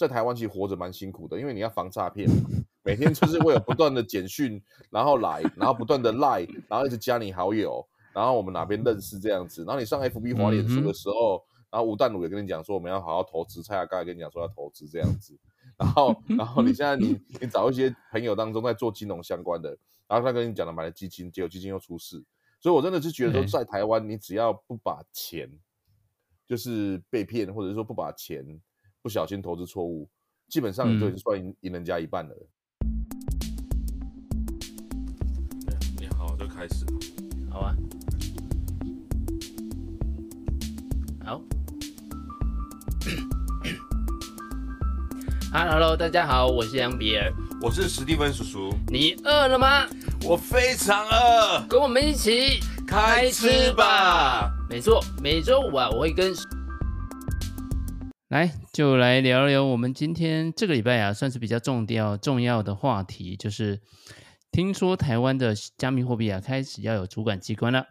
[0.00, 2.26] 在台湾其实活着蛮辛苦的，因为你要防诈骗，
[2.82, 15.38] 每天就是会有不断的简讯，然后来，然后不断的赖，然后一直加你好友，然后我们哪边认识这样子，然后你上 FB 滑脸书的时候，嗯、然后吴淡如也跟你讲说我们要好好投资，蔡雅刚才跟你讲说要投资这样子，
[15.76, 19.68] 然后然后你现在你 你找一些朋友当中在做金融相关的，
[20.08, 22.24] 然后他跟你讲了买了基金，结果基金又出事，
[22.58, 25.50] 所以我真的是觉得说在台湾你只要不把钱
[26.46, 28.58] 就是被骗，或者是说不把钱。
[29.02, 30.06] 不小心投资错误，
[30.48, 32.36] 基本上你就已经算赢赢人家一半了。
[35.66, 36.84] 嗯、你好，就开始。
[37.50, 37.74] 好啊。
[41.24, 41.40] 好。
[45.50, 48.70] Hello，大家好，我是杨比尔，我是史蒂芬叔叔。
[48.88, 49.86] 你饿了吗？
[50.24, 54.52] 我非常饿，跟我们一起开吃吧。
[54.68, 56.34] 没错，每周五啊，我会跟。
[58.30, 63.80] 来，就来聊聊我们今天这个礼拜啊，算是比较重要重要的话题，就是
[64.52, 67.88] 听说台湾的加密货币啊，开始要有主管机关了。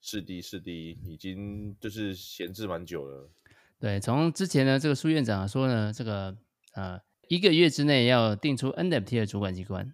[0.00, 3.30] 是的，是的，已经就是闲置蛮久了。
[3.78, 6.34] 对，从之前呢，这个苏院长说呢，这个
[6.72, 6.98] 呃
[7.28, 9.92] 一个月之内要定出 NFT 的主管机关，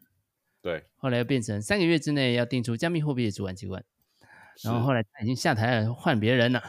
[0.62, 3.84] 对，后来又变成三个月之内要定出加密货币的主管机关。
[4.62, 6.62] 然后后来他已经下台了，换别人了。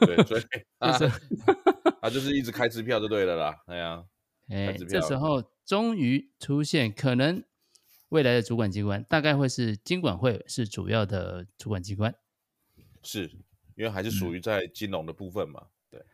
[0.00, 0.42] 对，所以
[2.04, 3.62] 他就是一直开支票就对了啦。
[3.66, 4.04] 哎呀，
[4.48, 7.42] 哎，这时候终于出现，可能
[8.10, 12.14] 未来的主管机关大概会是金管会是主要的主管机关。
[13.02, 13.30] 是
[13.74, 15.62] 因为还是属于在金融的部分嘛？
[15.62, 16.04] 嗯、对。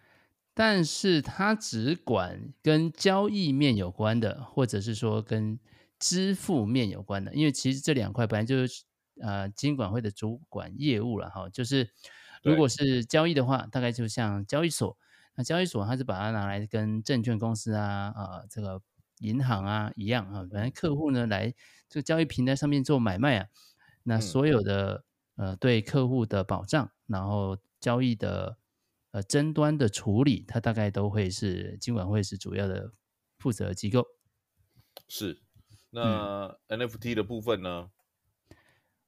[0.54, 5.58] 但是他只管跟交易面有关的，或者是说跟
[5.98, 8.84] 支付面有关的，因为其实这两块本来就是。
[9.22, 11.90] 呃，金管会的主管业务了哈，就是
[12.42, 14.96] 如果是交易的话，大概就像交易所，
[15.34, 18.80] 那交易所它是把它拿来跟证券公司啊、呃这个
[19.20, 21.54] 银行啊一样啊，反正客户呢来
[21.88, 23.46] 这个交易平台上面做买卖啊，
[24.04, 25.04] 那所有的、
[25.36, 28.56] 嗯、呃对客户的保障，然后交易的
[29.12, 32.92] 呃争端的处理，它大概都会是金管会是主要的
[33.38, 34.06] 负责机构。
[35.08, 35.42] 是，
[35.90, 37.90] 那 NFT 的部分呢？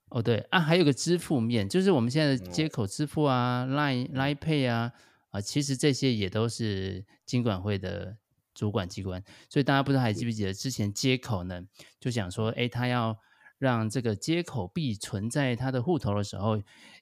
[0.09, 4.93] 哦，对啊，还有个支付面，就是我们现在的接口支付啊、嗯、Line Line Pay 啊，
[5.33, 8.17] 啊，其实这些也都是金管会的
[8.55, 9.21] 主管机关。
[9.51, 11.63] 所以大家不知道还记不记得之前接口呢，
[11.99, 13.19] 就想说，哎，他要
[13.59, 16.57] 让这个接口币存在他的户头的时候，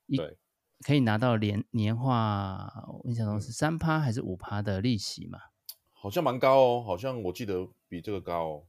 [0.07, 0.17] 一
[0.83, 5.39] 可以拿到年年化，我印象中是三趴还是五趴的利息嘛？
[5.93, 8.65] 好像蛮高哦，好像我记得比这个高哦。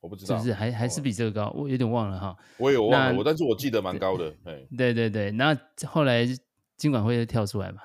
[0.00, 2.34] 我不知道是不是还还是比这个高，我有点忘了哈。
[2.56, 4.34] 我也忘了，我但是我记得蛮高的。
[4.76, 5.54] 对对对，那
[5.86, 6.24] 后来
[6.80, 7.82] 金管会就跳出来嘛。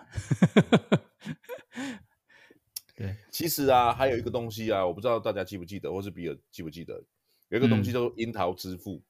[2.95, 7.03] 对，其实啊，还有一个东西啊，我不知道大家记不记得，或是比尔记不记得，
[7.49, 9.01] 有一个东西叫做樱桃支付，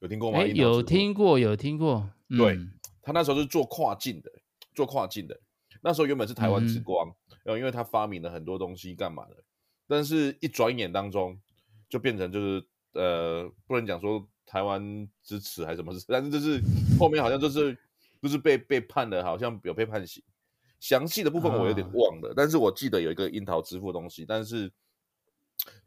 [0.00, 0.44] 有听过吗？
[0.44, 2.10] 有听过，有听过。
[2.28, 2.58] 对，
[3.00, 4.30] 他那时候是做跨境的，
[4.74, 5.40] 做跨境的。
[5.80, 9.36] 那时候原本是台湾之光，然后因为他发明了很多东西，干嘛的？
[9.88, 11.40] 但是一转眼当中。
[11.88, 12.64] 就变成就是
[12.94, 16.58] 呃，不能讲说台湾之耻还是什么事，但是就是
[16.98, 17.76] 后面好像就是
[18.22, 20.22] 就是被被判的，好像有被判刑。
[20.80, 24.72] 详细的部分我有点忘了，哦、但是我记得有一个樱桃支付的东西，但是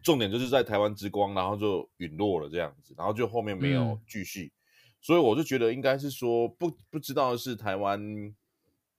[0.03, 4.55] 重点就是在台湾之光，然后就陨落了这样子，然后就后面没有继续，嗯、
[5.01, 7.99] 所以我就觉得应该是说不不知道是台湾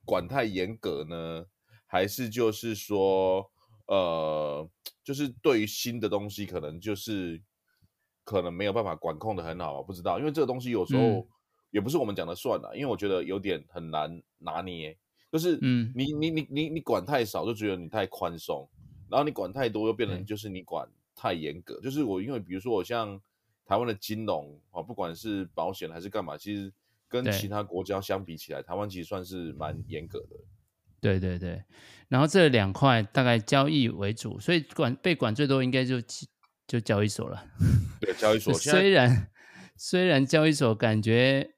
[0.05, 1.47] 管太严格呢，
[1.87, 3.51] 还是就是说。
[3.89, 4.69] 呃，
[5.05, 7.41] 就是对于新的东西，可能就是
[8.25, 11.25] 可能没有办法管控的很好，不知道，因为这个东西有时候
[11.77, 14.97] 也不是我们讲的算了，嗯、因为我觉得有点很难拿捏，
[15.31, 18.67] 就是嗯，你你你你你管太少就觉得你太宽松，
[19.11, 23.21] 然后你管太多又变成就是你管太严格，嗯、就是我因为比如说我像
[23.67, 26.73] 台湾的金融啊，不管是保险还是干嘛，其实
[27.09, 30.37] 跟其他国家相比起来，台湾其实算是蛮严格的。
[30.99, 31.63] 对对对，
[32.09, 35.97] 然后这两块大概交易为主，所以管被管最多应该就
[36.67, 37.45] 就交易所了。
[38.01, 38.55] 对，交易所。
[38.59, 39.31] 虽然
[39.77, 41.56] 虽然交易所感觉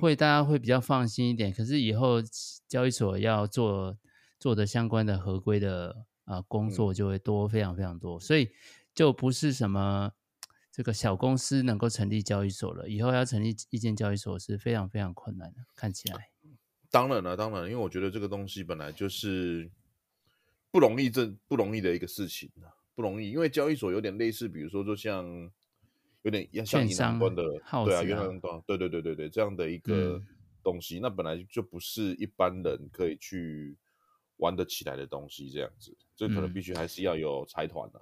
[0.00, 2.22] 会大家会比较放心一点，嗯、可是以后
[2.68, 3.98] 交易所要做
[4.38, 8.50] 做的相关的合规的啊、呃、工作就会多非常非常多，所以
[8.94, 10.12] 就不是什么
[10.72, 16.30] 这个小公司能够成立交易所了，以后要成立一间交易所是非常非常困难的，看起来。
[16.90, 19.70] 当然了，当然，因为我觉得这个东西本来就是
[20.72, 22.50] 不容易，这不容易的一个事情
[22.96, 23.30] 不容易。
[23.30, 25.24] 因为交易所有点类似，比如说，就像
[26.22, 30.20] 有点像银行端的，啊对啊，银行端，对对对对对，这样的一个
[30.62, 33.78] 东西，嗯、那本来就不是一般人可以去
[34.36, 38.00] 玩得起来的东西，这样子，这可能必须还是要有财团的。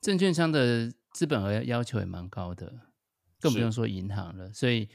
[0.00, 2.72] 证券商的资本额要求也蛮高的，
[3.40, 4.52] 更不用说银行了。
[4.52, 4.88] 所以，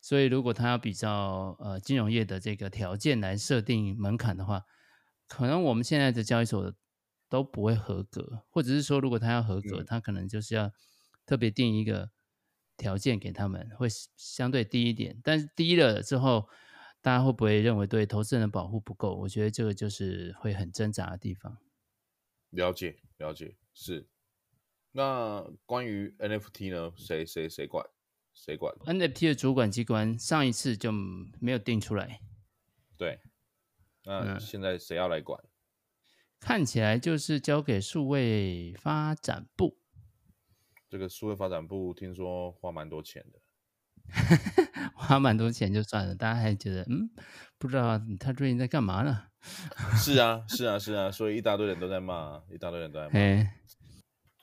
[0.00, 4.62] 所以如果他要比较呃金融业的这个条件来设定门槛的话，
[5.26, 6.72] 可能我们现在的交易所
[7.28, 10.70] 都不会合格，或者是说，如果他要合格，嗯、他可能就是要
[11.24, 12.10] 特别定一个
[12.76, 15.20] 条件给他们，会相对低一点。
[15.22, 16.48] 但是低了之后，
[17.00, 19.14] 大家会不会认为对投资人的保护不够？
[19.14, 21.58] 我觉得这个就是会很挣扎的地方。
[22.50, 24.08] 了解，了解，是。
[24.92, 26.92] 那关于 NFT 呢？
[26.96, 27.86] 谁谁谁管？
[28.34, 32.20] 谁管？NFT 的主管机关上一次就没有定出来。
[32.96, 33.20] 对。
[34.04, 35.40] 那现在谁要来管？
[35.42, 35.48] 嗯，
[36.40, 39.81] 看起来就是交给数位发展部。
[40.92, 43.40] 这个数位发展部听说花蛮多钱的。
[44.94, 47.08] 花蛮多钱就算了，大家还觉得嗯，
[47.56, 49.22] 不知道他最近在干嘛呢？
[49.96, 53.12] 是啊，是啊，是啊，所以一大堆人都在骂，一大堆人都在骂。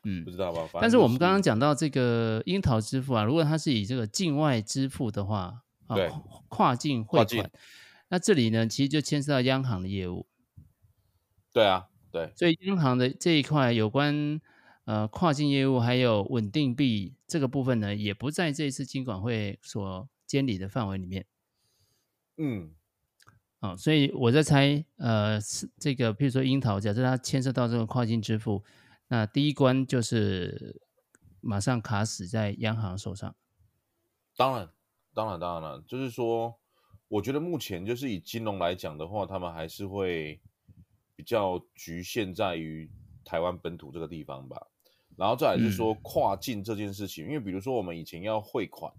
[0.05, 0.61] 嗯，不知道吧？
[0.61, 7.51] 就是、但是我们刚刚讲到这个樱桃支付啊，如果它是以这个境外支付的话，对，啊、跨境汇款，
[8.07, 10.25] 那这里呢，其实就牵涉到央行的业务。
[11.53, 14.41] 对啊，对，所以央行的这一块有关
[14.89, 21.27] 呃跨境业务还有稳定币这个部分呢，也不在这一次金管会所监理的范围里面。
[22.37, 22.73] 嗯，
[23.59, 25.39] 啊，所以我在猜，呃，
[25.77, 28.63] 这个，譬如说樱桃，假设它牵涉到这个跨境支付。
[29.09, 30.81] 那第一关就是
[31.39, 33.35] 马上卡死在央行手上。
[34.35, 34.69] 当然，
[35.13, 36.59] 当然，当然了，就是说，
[37.09, 40.41] 我觉得目前就是以金融来讲的话，他们还是会
[41.15, 42.89] 比较局限在于
[43.23, 44.65] 台湾本土这个地方吧。
[45.19, 48.89] 然后再来就是说跨境这件事情，嗯、因为比如说我们以前要汇款，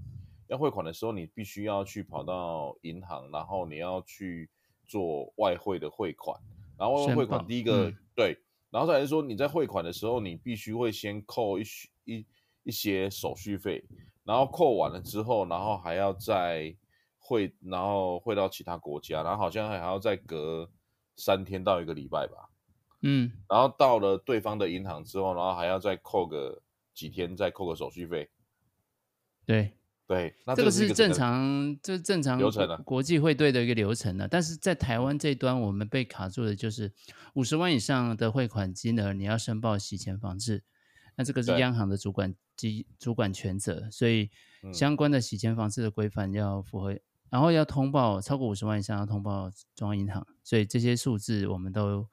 [0.49, 4.51] 要汇款的时候，你必须要去跑到银行，然后你要去
[4.87, 6.39] 做外汇的汇款，
[6.77, 8.39] 然后汇款第一个、嗯、对。
[8.69, 11.63] 然后再来说，你在汇款的时候，你必须会先扣一
[12.05, 12.27] 一
[12.65, 13.83] 一些手续费，
[14.23, 16.77] 然后扣完了之后，然后还要再
[17.17, 20.71] 汇，然后汇到其他国家，然后好像还要再隔
[21.17, 22.50] 三天到一个礼拜吧。
[23.03, 26.63] 嗯，然后到了对方的银行之后，然后还要再扣个
[26.95, 28.31] 几天，再扣个手续费。
[29.45, 29.73] 对。
[30.07, 34.27] 对，那这个是正常，这正常流程的国际汇兑的一个流程呢。
[34.29, 36.93] 但是在台湾这一端，我们被卡住的就是
[37.35, 40.65] 五十万以上的汇款金额，你要申报洗钱防治。
[41.15, 44.31] 那这个是央行的主管机主管权责，所以
[44.73, 46.99] 相关的洗钱防治的规范要符合，
[47.31, 50.27] 然后要通报超过五十万以上要通报中央银行。
[50.43, 52.09] 所以这些数字我们都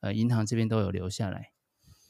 [0.00, 1.52] 呃银行这边都有留下来。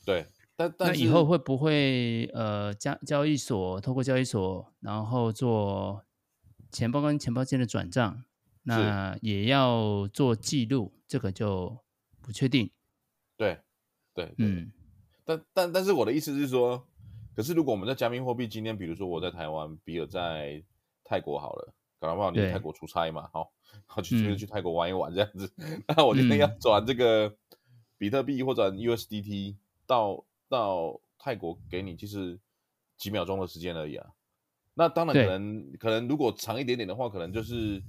[0.05, 0.27] 对。
[0.57, 6.05] 但但那以后会不会呃交交易所透过交易所，然后做
[6.71, 8.25] 钱包跟钱包间的转账，
[8.65, 11.79] 那也要做记录，这个就
[12.21, 12.71] 不确定。
[13.39, 13.59] 对，
[14.13, 14.71] 对，对嗯，
[15.25, 16.87] 但但但是我的意思是说，
[17.35, 20.63] 可是如果我们在加密货币，今天比如说我在台湾，比尔在
[21.03, 23.51] 泰国好了，搞不好你在泰国出差嘛，好，
[23.87, 27.35] 好 去去去泰国玩一玩这样子，嗯、 那我今天要转这个
[28.01, 29.55] 比特币或者 USDT
[29.87, 30.25] 到。
[30.51, 32.37] 到泰国给你其实
[32.97, 34.05] 几秒钟的时间而已啊，
[34.75, 37.81] 那当然可能可能如果长一点点的话，可能就是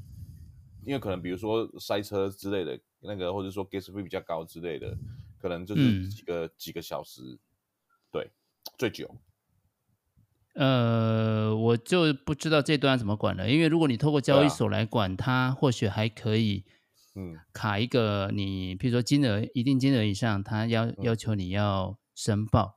[0.86, 4.96] 因为可能比如说塞车之类的那个，或者说 gas 费比较高之类的，
[5.40, 7.40] 可能就是几个、嗯、几个小时，
[8.12, 8.30] 对，
[8.78, 9.10] 最久。
[10.54, 16.64] 呃，我就不知道这段怎么管了，因为如果你透过交易所来管它，啊、或许还可以，
[17.16, 21.98] 嗯，卡一个你，比如说金额一定金额以上，他要要求你要。
[22.14, 22.76] 申报，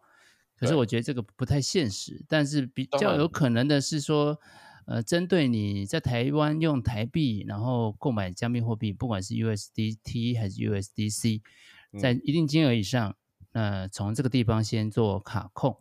[0.56, 2.24] 可是我觉得这个不太现实。
[2.28, 4.38] 但是比较有可能的是说，
[4.86, 11.42] 呃，针对你在台湾用台币，然后购买加密货币，不管是 USDT 还是 USDC，
[12.00, 13.14] 在一定金额以上，
[13.52, 15.76] 那从这个地方先做卡控。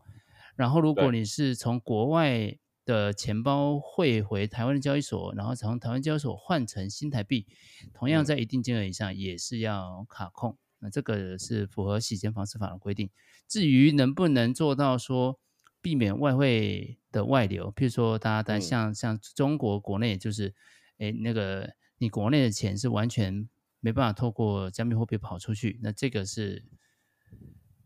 [0.55, 7.47] 然后如果你是从国外的钱包汇回台湾的交易所，然后从台湾交易所换成新台币，
[7.93, 10.57] 同样在一定金额以上也是要卡控。
[10.79, 13.09] 那这个是符合洗钱防治法的规定。
[13.47, 15.39] 至于能不能做到说
[15.81, 20.53] 避免外汇的外流，譬如说大家在像、嗯、像中国国内，就是
[20.97, 23.47] 诶那个你国内的钱是完全
[23.79, 26.65] 没办法透过加密货币跑出去，那这个是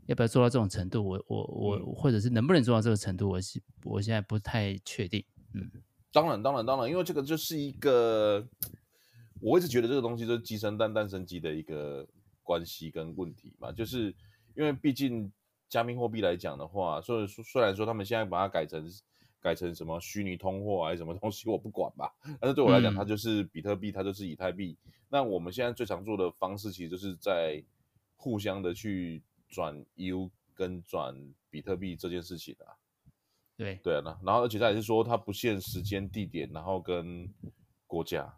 [0.08, 1.08] 要不要做到这种程度？
[1.08, 3.30] 我我我、嗯、或者是能不能做到这个程度？
[3.30, 5.24] 我是我现在不太确定。
[5.54, 5.72] 嗯，
[6.12, 8.46] 当然当然当然，因为这个就是一个
[9.40, 12.08] 我一直觉得这个东西就是鸡生蛋蛋生鸡的一个
[12.44, 14.14] 关系跟问题嘛，就是
[14.56, 15.32] 因为毕竟。
[15.70, 18.90] 加密货币来讲的话，所以虽然说他们现在把它改成
[19.42, 22.10] 改成什么虚拟通货还是什么东西，我不管吧。
[22.40, 24.78] 但是对我来讲，它就是比特币，它就是以太币。
[25.10, 27.62] 那我们现在最常做的方式，其实就是在
[28.16, 31.16] 互相的去转 U 跟转
[31.50, 32.76] 比特币这件事情啊。
[33.56, 37.28] 对对啊，然后而且他也是说，他不限时间地点，然后跟
[37.88, 38.32] 国家，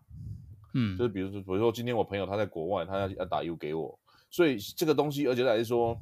[0.74, 4.00] 嗯，就是比如说，比如说今天我朋友他在国外，他要要打 U 给我，
[4.30, 6.02] 所以这个东西，而且他也是说，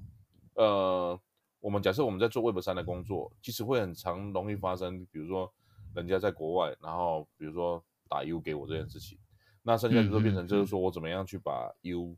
[0.53, 1.19] 呃，
[1.59, 5.51] 我们假设我们在做 Web 三的工作，其实会很常容易发生，比如说
[5.95, 9.17] 人家在国外，然后比如说打 U 给我这件事情，
[9.63, 12.15] 那剩下就变成就是说我怎么样去把 U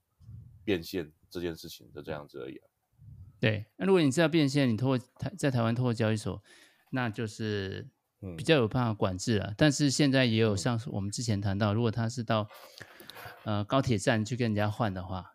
[0.65, 2.68] 变现这件事情，就这样子而已啊。
[3.39, 6.41] 对，那如果你是要变现，你透过台在台湾透过交易所。
[6.91, 7.87] 那就是
[8.35, 12.47] 比较有办法管制了，嗯、但是现在也有像我们之前谈到，如果他是到
[13.43, 15.31] 呃高铁站去跟人家换的话，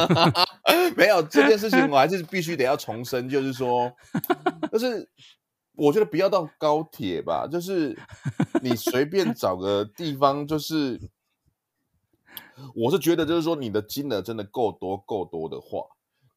[0.94, 3.90] 没有这件事情，我还是必须得要重申，就是说，
[4.70, 5.08] 就是
[5.76, 7.98] 我觉得不要到高铁吧，就是
[8.62, 11.00] 你随便找个地方，就是
[12.74, 15.80] 我是觉得，就是说你的金额真的够多够多的话，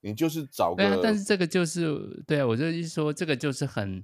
[0.01, 4.03] 你就是找个，啊，但是这个就是对啊，我就意思说这个就是很。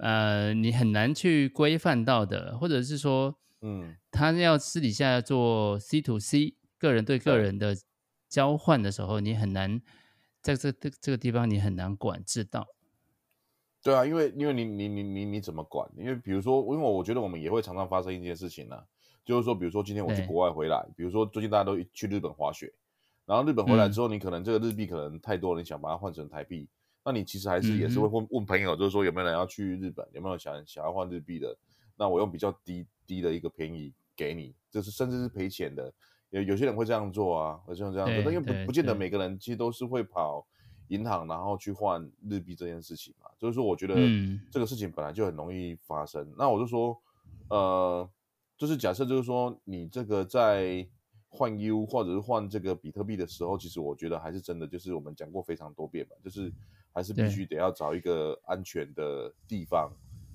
[0.00, 7.76] 呃，你很难去规范到的，或者是说，嗯，他要私底下做 C to C，个人对个人的
[8.28, 9.82] 交换的时候，你很难
[10.40, 12.68] 在这这这个地方你很难管制到。
[13.82, 15.90] 对啊，因为因为你你你你你怎么管？
[15.96, 18.84] 因为比如说，因为我觉得我们也会常常发生一件事情呢、啊，
[19.24, 22.72] 就是说，比如说今天我去国外回来，比如说最近大家都去日本滑雪，
[23.28, 26.66] 然后日本回来之后，你可能这个日币可能太多了，你想把它换成台币。
[27.04, 31.54] 那你其实还是也是会问问朋友，就是说有没有人要去日本，有没有想想要换日币的？
[31.94, 35.92] 那我用比较低低的一个便宜给你，就是甚至是赔钱的。
[36.30, 40.46] 有有些人会这样做啊，有些人这样做，但因为不不见得每个人其实都是会跑
[40.88, 43.28] 银行然后去换日币这件事情嘛。
[43.38, 43.94] 就是说，我觉得
[44.50, 46.22] 这个事情本来就很容易发生。
[46.22, 46.98] 嗯、那我就说，
[47.50, 48.08] 呃，
[48.56, 50.88] 就是假设就是说你这个在。
[51.30, 56.50] 换 U 或者是换这个比特币的时候，其实我觉得还是真的，就是我们讲过非常多遍嘛，就是
[56.92, 59.92] 还是必须得要找一个安全的地方，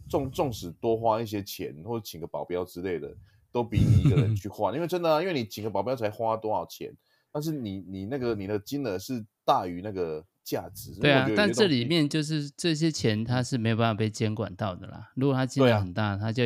[0.08, 3.12] 纵纵使多花一些钱或者请个保镖之类的，
[3.52, 6.96] 都比你一个人 去换，因为真的啊，因为你请个保镖才花多少钱，
[7.32, 10.94] 但是你你那个你的金额是大于那个价值。
[11.02, 16.44] 对啊，但这里面就是这些钱它是没有办法被监管到的啦，如果它金额很大，它就。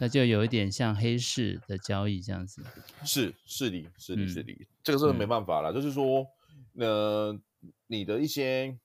[0.00, 2.64] 那就有一点像黑市的交易这样子，
[3.04, 5.72] 是是的，是的，是的，嗯、这个是没办法了。
[5.72, 6.26] 嗯、就是说，
[6.74, 7.38] 呃，
[7.86, 8.76] 你的一些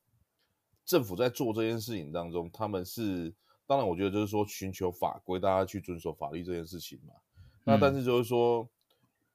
[0.86, 3.34] 政府在做这件事情当中，他们是
[3.66, 7.14] 当然，我觉得就是说寻求法规，大家去遵守法律这件事情嘛。
[7.44, 8.70] 嗯、那但是就是说，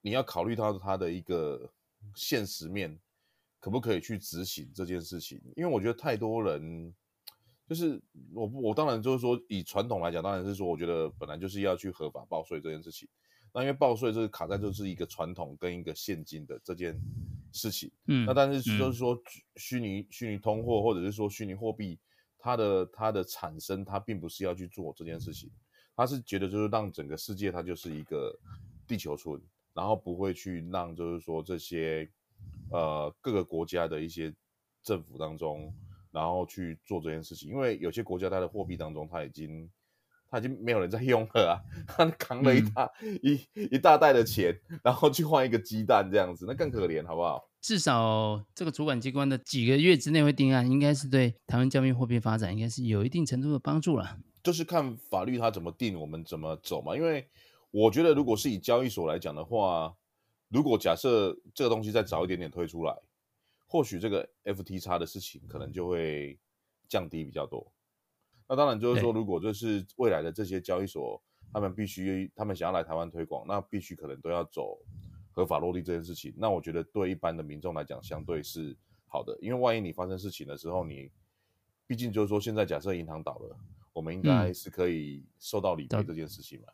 [0.00, 1.68] 你要考虑到它的一个
[2.14, 2.96] 现实面，
[3.58, 5.40] 可不可以去执行这件事情？
[5.56, 6.94] 因为我觉得太多人。
[7.66, 7.98] 就是
[8.34, 13.08] 我我当然就是说，以传统来讲，当然是说，我觉得本来就是要去合法报税这件事情。
[13.54, 16.94] 那因为报税这个卡在就是一个传统跟一个现金的这件
[17.52, 17.90] 事情。
[18.06, 19.18] 嗯，那但是就是说
[19.56, 21.98] 虚拟虚拟通货或者是说虚拟货币，
[22.36, 25.50] 它的它的产生，它并不是要去做这件事情，
[25.96, 28.36] 它是觉得就是让整个世界它就是一个
[28.86, 29.40] 地球村，
[29.72, 32.10] 然后不会去让就是说这些
[32.70, 34.34] 呃各个国家的一些
[34.82, 35.72] 政府当中。
[36.14, 39.68] 然后去做这件事情，因为有些国家它的货币当中，它已经，
[40.30, 41.52] 它已经没有人在用了啊，
[41.88, 47.50] 他扛了一大、嗯、一一大袋的钱，然后去换一个鸡蛋这样子，那更可怜，好不好？
[47.60, 54.16] 至少这个主管机关的几个月之内会定案，应该是对台湾加密货币发展应该是有一定程度的帮助了。
[54.42, 56.94] 就是看法律它怎么定，我们怎么走嘛。
[56.96, 57.26] 因为
[57.72, 59.92] 我觉得，如果是以交易所来讲的话，
[60.48, 62.94] 如果假设这个东西再早一点点推出来。
[63.74, 66.38] 或许这个 FT 差的事情可能就会
[66.88, 67.72] 降低比较多。
[68.48, 71.20] 那当然就是说，如果就是未来的这些交易所，
[71.52, 74.78] 他们必须他们想要来台湾推广，那必须可能都要走
[75.32, 76.32] 合法落地这件事情。
[76.36, 78.76] 那我觉得对一般的民众来讲，相对是
[79.08, 81.10] 好的，因为万一你发生事情的时候，你
[81.84, 83.56] 毕竟就是说，现在假设银行倒了，
[83.92, 86.68] 我们应该是可以受到理赔这件事情嘛。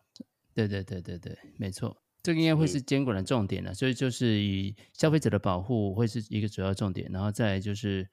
[0.52, 1.96] 对对对对对，没错。
[2.22, 8.08] 这个应该会是监管的重点了，所以就是以消费者的保护会是一个主要重点，然后再来就是，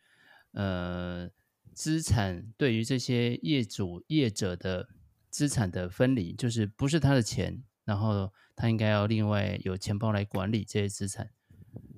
[0.53, 1.29] 呃，
[1.73, 4.87] 资产对于这些业主业者的
[5.29, 11.29] 资产的分离，就是不是他的钱，然后他应该要另外有钱包来管理这些资产，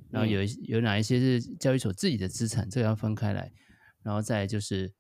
[0.09, 3.51] 然后有有哪一些是交易所自己的资产，这个要分开来，
[4.01, 4.93] 然后再来就是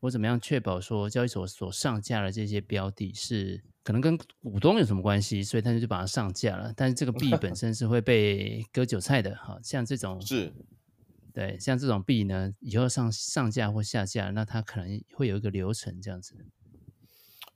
[0.00, 3.62] 我怎么样确保说交易所所上架的这些标的是。
[3.86, 6.72] 可能跟股东有什么关系，所以他就把它上架了。
[6.76, 10.52] 但是这个币本身是会被割韭菜的，哈，像这种是，
[11.32, 16.34] 对，像这种币呢，以后上上架或下架，那它可能会有一个流程这样子。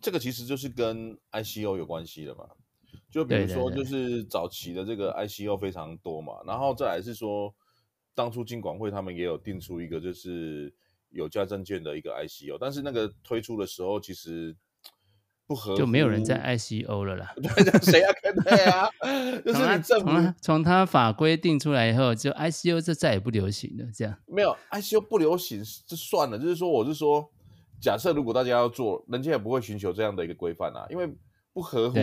[0.00, 2.48] 这个其实就是跟 ICO 有关系的嘛，
[3.10, 7.52] 就比如说就是早期的这个 ICO 非常多嘛，然后再来是说，
[8.14, 10.72] 当初金管会他们也有定出一个就是
[11.08, 14.56] 有价证券的一个 ICO，但是那个推出的时候其实
[15.50, 17.34] 不合，就没有人在 ICO 了啦。
[17.42, 18.88] 对，谁要跟对啊？
[19.44, 23.84] 就是你政府从他法规定出来以后，就 ICO 就再也不流行了。
[23.92, 27.28] 这样没有 ICO 不流行就算了，就是说我是说，
[27.80, 31.12] 假设如果大家要做，人家也不会寻求这样的一个规范啊，因为
[31.52, 31.98] 不合乎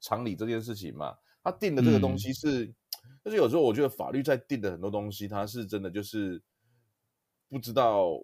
[0.00, 1.14] 常理这件事情嘛。
[1.44, 2.74] 他定的这个东西是，嗯、
[3.26, 6.42] 就是有时候我觉得法律在定的很多东西，它是真的就是
[7.48, 8.20] 不知道，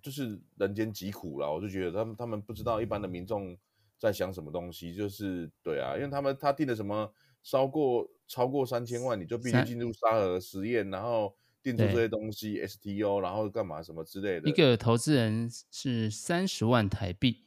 [0.00, 1.52] 就是人间疾苦了。
[1.52, 3.58] 我就觉得他们他们不知道一般的民众
[4.00, 14.48] 在想什么东西，就是对啊，因为他们他定的什么超过超过三千万，你就必须进入沙盒实验，然后定出这些东西 STO，然后干嘛什么之类的。
[14.48, 17.44] 一个投资人是三十万台币。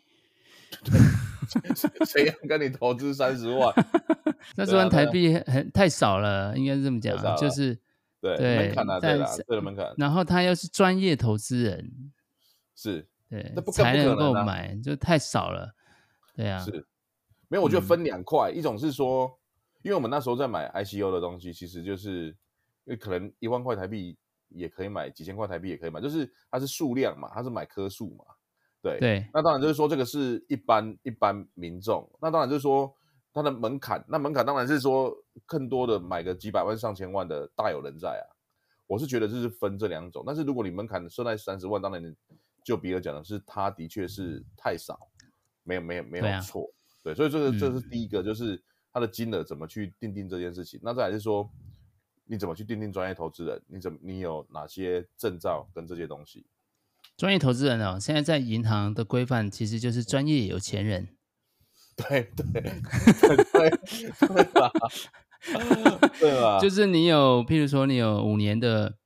[2.06, 3.74] 谁要跟你投资三十万？
[4.56, 7.78] 三十万台币很太少了，应该是这么讲，就是
[8.22, 9.94] 对门槛啊，对啦，对了门槛。
[9.98, 12.12] 然后他又是专业投资人，
[12.76, 15.76] 是对，才能够买，就太少了。
[16.36, 16.86] 对啊，是
[17.48, 19.32] 没有，我觉得分两块，一种是说，
[19.84, 22.28] 因为我们那时候在买 ICU 的东西，其实就是
[22.86, 24.18] 因为可能一万块台币
[24.50, 28.26] 也可以买，几千块台币也可以买，就是它是数量嘛，它是买颗数嘛。
[28.82, 32.94] 对对，那当然就是说这个是一般一般民众，那当然就是说
[33.32, 38.26] 它的门槛，那门槛当然是说更多的买个几百万上千万的大有人在啊。
[38.86, 42.16] 我是觉得这是分这两种，但是如果你门槛设在三十万，当然
[42.64, 45.00] 就比尔讲的是它的确是太少，
[45.64, 46.70] 没有没有没有错，
[47.02, 50.80] 对，啊、对，所以这个这是第一个，就是它的金额怎么去定定这件事情。
[50.80, 51.50] 嗯、那再来是说
[52.26, 56.46] 你怎么去定定专业投资人，你怎么你有哪些证照跟这些东西。
[57.18, 61.10] 专业投资人哦，现在在银行的规范其实就是专业有钱人。
[61.96, 63.70] 对对对对
[64.28, 64.72] 对吧？
[66.20, 66.58] 对吧？
[66.62, 68.98] 就是你有，譬如说你有五年的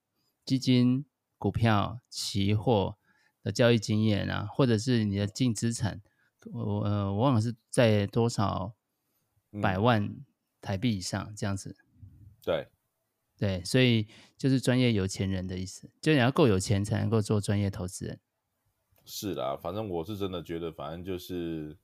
[0.45, 1.05] 基金、
[1.37, 2.95] 股票、期货
[3.43, 6.01] 的交易经验啊，或者是你的净资产，
[6.53, 8.75] 我呃我忘了是在多少
[9.61, 10.25] 百万
[10.61, 11.75] 台币以上这样子。
[12.41, 12.67] 对。
[13.39, 18.19] 对，所以就是专业有钱人的意思，就你要够有钱才能够做专业投资人。
[19.05, 21.77] 是啦，反正我是真的觉得，反正就是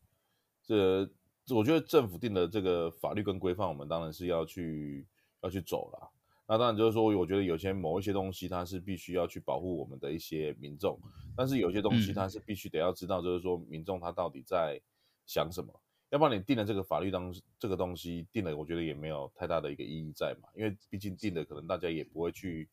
[0.63, 1.07] 这，
[1.53, 5.07] 我觉得政府定的这个法律跟规范，我们当然是要去
[5.41, 6.09] 要去走啦。
[6.45, 10.99] 那当然就是说，我觉得有些某一些东西，它是必须要去保护我们的一些民众，
[11.35, 14.81] 但是有些东西它是必须得要知道，就是说民众他到底在
[15.25, 15.73] 想什么。
[16.09, 22.69] 要不然你定了这个法律当这个东西定了，我觉得也没有太大的一个意义在嘛，因为毕竟定的，可能大家也不会去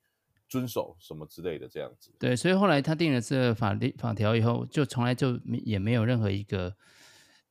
[0.46, 2.12] 遵守什么之类的这样子。
[2.18, 6.76] 对，所以后来他定了这个法律法条以后，就从来就也没有任何一个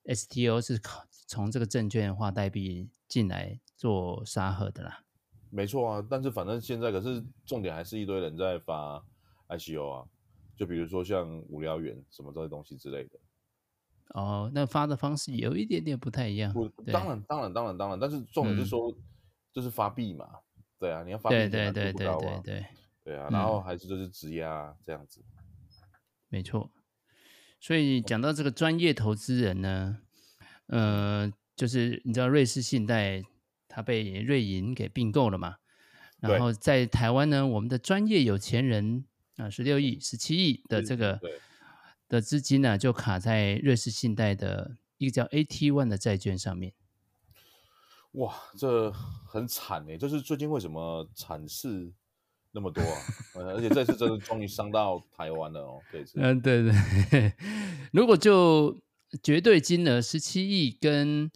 [0.03, 5.05] STO 是靠从这个证券化代币进来做沙盒的啦。
[5.50, 9.04] 没错啊，但是反正现在可是重点还是一堆人在发
[9.50, 10.06] ICO 啊，
[10.56, 13.20] 就比如说像无聊猿什么这些东西之类的。
[14.16, 16.52] 哦，那发的方式有一点点不太一样。
[16.52, 18.92] 不，当然，当然，当然，当然，但是重点是说，
[19.54, 20.28] 就是发币嘛，
[20.80, 22.66] 对啊，你要发币，对对对对对对，
[23.04, 25.24] 对啊，然后还是就是质押这样子，
[26.28, 26.72] 没错。
[27.60, 30.00] 所以讲到这个专业投资人呢，
[30.68, 33.22] 呃，就是你知道瑞士信贷
[33.80, 35.56] 它被瑞银给并购了嘛，
[36.20, 39.06] 然后在台湾呢，我们的专业有钱人
[39.38, 41.20] 啊，十六亿、十七亿的这个。
[42.10, 46.74] 的资金呢，就卡在瑞士信贷的一个叫 AT One 的债券上面。
[48.13, 48.92] 哇，这
[49.28, 49.96] 很惨哎！
[49.96, 51.94] 就是最近为什么惨事
[52.52, 52.98] 那么多啊？
[53.54, 55.80] 而且这次真的终于伤到台湾了哦。
[55.92, 57.32] 这次，嗯，对对。
[57.94, 58.82] 如果就
[59.22, 61.30] 绝对金额十七亿跟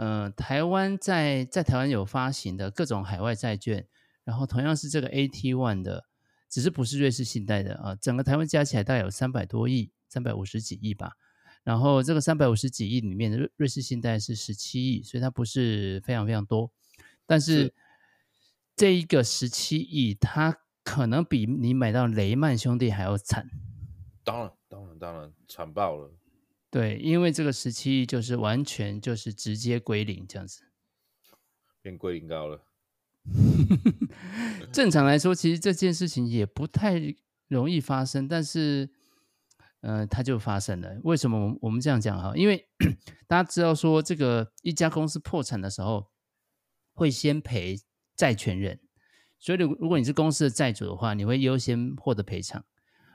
[0.00, 3.86] 呃台湾在在台湾有发行的各种海外债券，
[4.24, 6.06] 然后同样是这个 AT One 的。
[6.48, 11.12] 只是不是瑞士信贷的啊，整个台湾加起来大概有三百多亿，三百五十几亿吧。
[11.62, 16.72] 然后这个三百五十几亿里面的瑞瑞士信贷是十七亿，所以它不是非常非常多。
[17.24, 17.74] 但是，是
[18.74, 23.48] 这一个十七亿，它可能比你买到雷曼兄弟还要惨。
[24.24, 26.10] 当然，当然，当然，惨爆了。
[26.70, 30.62] 对，因为这个十七亿就是完全就是直接归零这样子，
[31.82, 32.64] 变归零高了。
[34.72, 37.14] 正常来说，其实这件事情也不太
[37.48, 38.88] 容易发生，但是，
[39.80, 41.00] 呃，它就发生了。
[41.02, 42.32] 为什么我们这样讲哈？
[42.36, 42.68] 因为
[43.26, 46.10] 大家知道说，这个一家公司破产的时候，
[46.94, 47.80] 会先赔
[48.14, 48.80] 债权人，
[49.38, 52.64] 所以如果你是公司的债主的话，你会优先获得赔偿。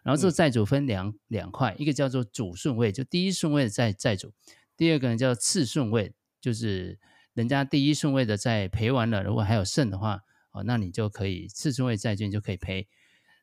[0.06, 4.30] 然后这个债主分两两块，一个叫做主顺位，就第一顺位的债债主；
[4.78, 6.98] 第二个呢叫次顺位，就是。
[7.36, 12.88] 人家第一顺位的债赔完了，如果还有剩的话，哦，那你就可以次顺位债券就可以赔。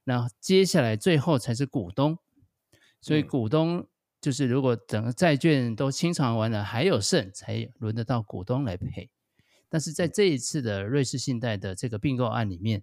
[0.04, 2.16] 那接下来最后才是股东，
[3.02, 3.86] 所以股东
[4.18, 9.10] 就是如果整个债券都清偿完了还有剩，才轮得到股东来赔。
[9.68, 12.82] 但是在这一次的瑞士信贷的这个并购案里面，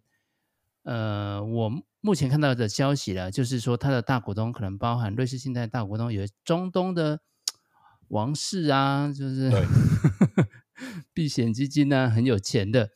[0.89, 1.71] 呃，我
[2.01, 7.19] 目前看到的消息了，就是说它的大股东可能包含瑞士信贷大股东有中东的
[8.07, 9.67] 王室啊，就是对
[11.13, 12.89] 避险基金啊，很有钱的，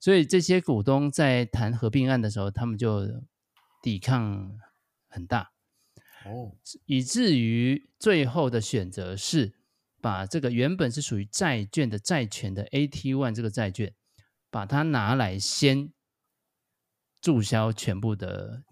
[0.00, 3.06] 所以这些股东在谈合并案的时候，他们就
[3.80, 4.58] 抵抗
[5.08, 5.52] 很大
[6.24, 6.50] 哦，
[6.86, 9.54] 以至于最后的选择是
[10.00, 13.94] 把这个原本是属于债券的债权的 AT One 这个债券，
[14.50, 15.92] 把它拿来先。
[17.20, 18.62] 注销全部的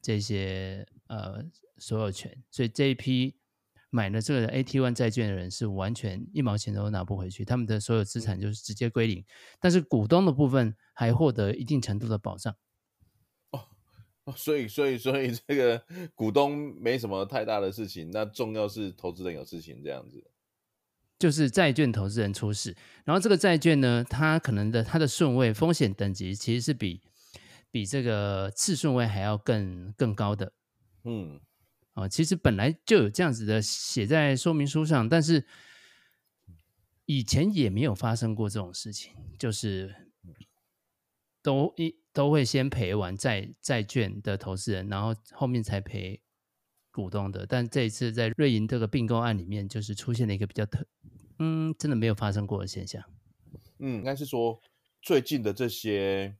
[0.00, 1.44] 这些呃
[1.78, 3.36] 所有权，所以这一批
[3.90, 9.24] 买了这个 AT One 债券的人是完全一毛钱都拿不回去，他们的所有资产就是直接归零。
[9.58, 12.54] 但是股东的部分还获得一定程度的保障。
[13.50, 20.24] 哦，所以所以所以这个股东没什么太大的事情，那重要是投资人有事情这样子。
[21.18, 27.00] 就是债券投资人出事，然后这个债券呢，它可能的它的顺位风险等级其实是比。
[27.74, 30.52] 比这个次顺位还要更更高的，
[31.02, 31.40] 嗯，
[31.94, 35.44] 啊，其实本来就有这样子的写在说明书上，但是
[37.04, 39.92] 以前也没有发生过这种事情，就是
[41.42, 46.22] 都一都会先赔完债债券的投资人，然后后面才赔
[46.92, 47.44] 股东的。
[47.44, 50.86] 但这一次在瑞银这个并购案里面，就是出现了一个比较特，
[51.40, 53.02] 嗯，真的没有发生过的现象。
[53.80, 54.60] 嗯，应该是说
[55.02, 56.36] 最近的这些。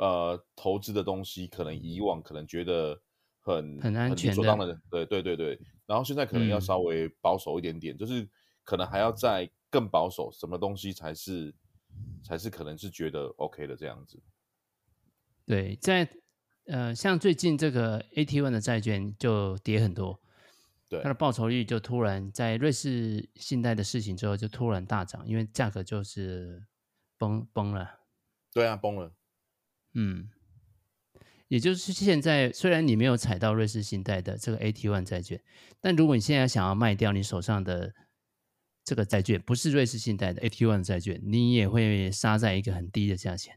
[0.00, 2.98] 呃，投资的东西可能以往可能觉得
[3.38, 8.26] 很很安全的，对对对对，然后现在可能要稍微保守一点点，嗯、就是
[8.64, 11.54] 可能还要再更保守，什么东西才是
[12.24, 14.18] 才是可能是觉得 OK 的这样子。
[15.44, 16.08] 对，在
[16.64, 20.18] 呃，像最近这个 AT1 的债券就跌很多，
[20.88, 26.64] 对，它的报酬率就突然在瑞士信贷的事情之后就突然大涨，因为价格就是
[27.18, 28.00] 崩崩了。
[28.54, 29.12] 对啊，崩了。
[29.94, 30.30] 嗯，
[31.48, 35.42] 也就是现在，虽然你没有踩到瑞士信贷的这个 AT One 债券，
[35.80, 37.92] 但如果你现在想要卖掉你手上的
[38.84, 43.56] 这个债券，不是瑞士信贷的 AT One 债券，你也会杀在一个很低的价钱。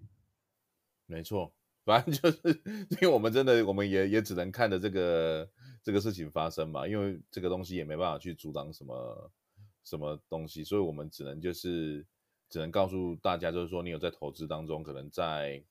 [1.06, 1.54] 没错，
[1.86, 5.48] 反正就是因为我们真的，我们也也只能看着这个
[5.84, 9.32] 这个事情发生嘛，因为这个东西也没办法去阻挡什么
[9.84, 12.04] 什么东西，所以我们只能就是
[12.50, 15.64] 只能告诉大家，就是说你有在投资当中，可能在。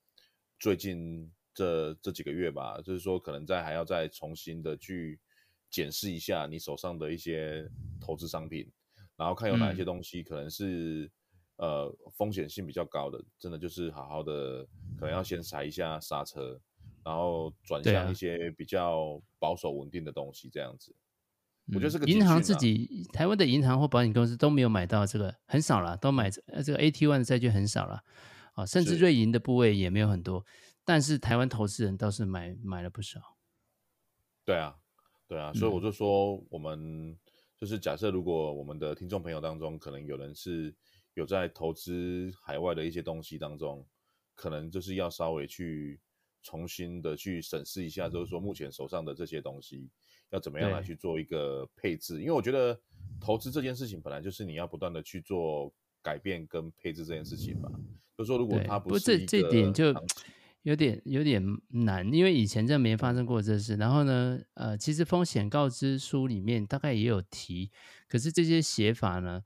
[0.62, 5.18] 最近这这几个月吧，就是说可能再还要再重新的去
[5.68, 7.68] 检视一下你手上的一些
[8.01, 8.70] 投资商品，
[9.16, 11.11] 然后看有哪一些东西可能是、
[11.57, 14.64] 嗯、呃风险性比较高的，真的就是好好的
[14.96, 16.57] 可能要先踩一下刹车，
[17.05, 20.94] 然后转向一些比较保守稳定的东西，这样子。
[21.75, 26.40] 我觉得这个银行自己台湾的银行或保险公司都没有买到这个，很少了，都买这
[26.72, 28.05] 个 AT1 的债券很少了。
[28.53, 30.45] 啊，甚至瑞银的部位也没有很多，
[30.85, 33.38] 但是台湾投资人倒是买买了不少。
[34.45, 34.77] 对啊，
[35.27, 37.19] 对啊，所以我就说，我们
[37.57, 40.75] 就是假设，如果我们的听众朋友当中，可能有人是
[41.15, 43.87] 有在投资海外的一些东西当中，
[44.35, 45.99] 可能就是要稍微去
[46.43, 49.88] 重新的去审视一下，就是说目前手上的这些东西
[50.29, 52.79] 要怎么样来去做一个配置，因为我觉得
[53.19, 55.73] 投资这件事情本来就是你要不断的去做。
[56.03, 57.71] 改变跟配置这件事情吧，
[58.19, 59.95] 就是说如果它不是不这这点就
[60.62, 63.77] 有点有点难，因为以前真的没发生过这事。
[63.77, 67.71] 然后呢，呃，其实风险告知书里面大概也有提，
[68.09, 69.43] 可是这些写法呢，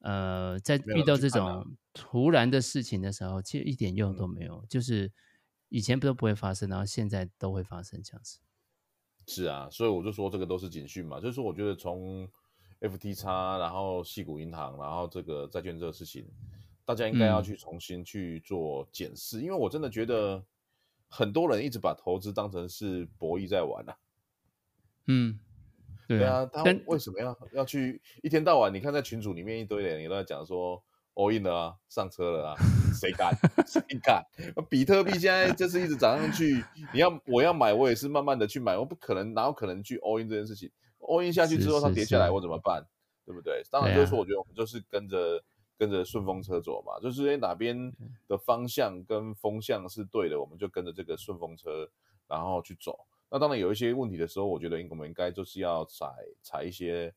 [0.00, 4.64] 呃，在遇到这种突然的事情的时候，其实一点用都没有。
[4.68, 5.12] 就是
[5.68, 8.38] 以前不都不会发生，然后现在都会发生这样子。
[9.26, 12.28] 是啊，所以我就说这个都是警讯嘛，就是说我觉得从。
[12.82, 16.26] FTX，然后矽谷银行，然后这个债券这个事情，
[16.84, 20.42] 大家应该要去重新去做检视，嗯、因为我真的觉得
[21.08, 23.96] 很多人一直把投资当成是博弈在玩啊。
[25.06, 25.38] 嗯，
[26.08, 28.72] 对啊，他为什么要要去一天到晚？
[28.72, 30.82] 你看在群组里面一堆人，你都在讲说
[31.14, 32.56] all in 了啊，上车了啊，
[32.94, 33.32] 谁敢？
[33.66, 34.24] 谁敢？
[34.68, 40.70] 比特币现在就是一直涨上去，你要我要买，我也是慢慢的去买，我不可能哪有可能去 all in 这件事情
[41.02, 42.86] ？all in 下去之后，它跌下来，我怎么办？
[43.24, 43.62] 对不对？
[43.70, 45.40] 当然就是说，我觉得我们就是跟着、啊、
[45.78, 47.92] 跟着顺风车走嘛，就是诶哪边
[48.26, 51.88] 的方向跟风向是对的，我们就跟着这个顺风车，
[52.26, 53.06] 然后去走。
[53.30, 56.06] 那当然有一些问题的时候，我觉得我们应该就是要踩
[56.42, 57.14] 踩一些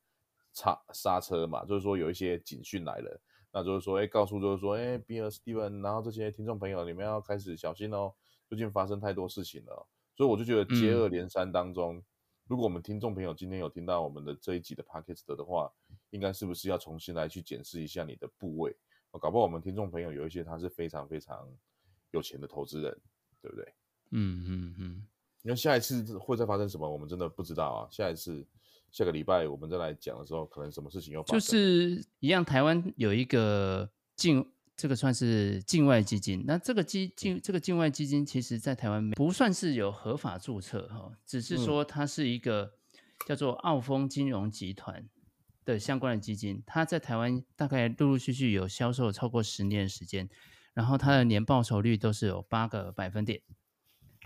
[0.54, 3.19] 刹刹车嘛，就是说有一些警讯来了，
[3.52, 8.13] 那就是说，哎，告诉就是说，哎，比尔、Steven，然后这些听众朋友，你们要开始小心哦，
[8.48, 9.88] 最近发生太多事情了。
[10.15, 12.04] 所以我就觉得接二连三当中，嗯、
[12.47, 15.71] 如果我们听众朋友今天有听到我们的这一集的 Podcast 的话，
[16.12, 18.75] 应该是不是要重新来去检视一下你的部位？
[19.19, 21.47] 搞不好我们听众朋友有一些他是非常非常
[22.12, 23.01] 有钱的投资人，
[23.41, 23.65] 对不对？
[24.12, 24.75] 嗯嗯嗯。
[24.77, 25.08] 嗯
[25.43, 27.88] 因为下一次会再发生什么，我们真的不知道啊。
[27.91, 28.43] 下一次，
[28.91, 31.39] 下个礼拜我们再来讲的时候，可能什么事情又发生。
[31.39, 36.43] 就是一样，台湾有一个境，这个算是境外基金。
[36.45, 42.73] 那这个基境，这个境外基金，其实在台湾不算是有合法注册哈，只是说它是一个
[43.25, 45.07] 叫做澳丰金融集团
[45.63, 46.61] 的相关的基金。
[46.65, 50.29] 它在台湾大概陆陆续续有销售超过十年的时间，
[50.73, 53.41] 然后它的年报酬率都是有八个百分点。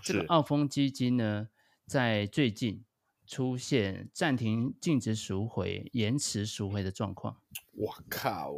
[0.02, 1.48] 这个澳丰基金呢，
[1.86, 2.84] 在最近
[3.26, 7.36] 出现暂停禁止赎回、延迟赎回的状况。
[7.72, 8.52] 我靠！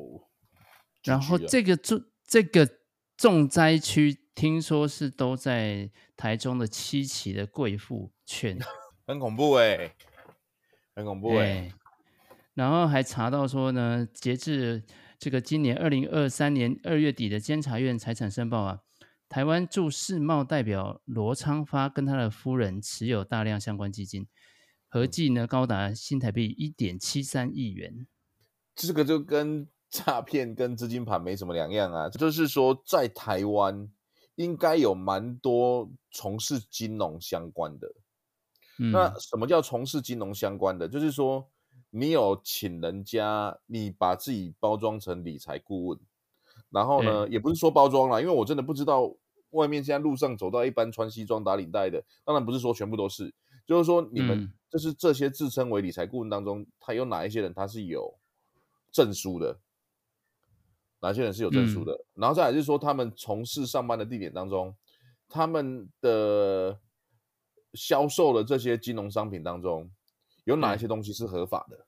[1.04, 2.68] 然后这个重这个
[3.16, 8.58] 重灾区，听说是都在台中的七期的贵妇圈，
[9.06, 9.96] 很恐怖哎、欸，
[10.94, 11.72] 很恐怖哎、欸。
[12.54, 14.84] 然后还查到说呢，截至
[15.18, 18.80] 这个今年二零二三年二月底的监察院财产申报啊。
[19.28, 24.26] 台湾驻世贸代表罗昌发跟他的夫人持有大量相关基金，
[24.90, 28.06] 合计呢高达新台币一点七三亿元。
[28.74, 33.88] 这个就跟诈骗跟资金盘没什么两样啊，就是说在台湾
[34.34, 37.86] 应该有蛮多从事金融相关的。
[38.78, 40.88] 嗯、那什么叫从事金融相关的？
[40.88, 41.46] 就是说
[41.90, 46.00] 你有请人家，你把自己包装成理财顾问，
[46.70, 49.14] 然后呢，也不是说包装啦，因为我真的不知道。
[49.52, 53.30] 外面现在路上走到一般穿西装打领带的，当然不是说全部都是，
[53.66, 58.14] 就是说你们就是这些自称为理财顾问当中，他有哪一些人他是有
[58.90, 59.58] 证书的？
[61.02, 61.92] 哪些人是有证书的？
[61.92, 64.74] 嗯、然后再来就是说，他们从事上班的地点当中，
[65.28, 66.78] 他们的
[67.74, 69.90] 销售的这些金融商品当中，
[70.44, 71.76] 有哪一些东西是合法的？
[71.76, 71.86] 嗯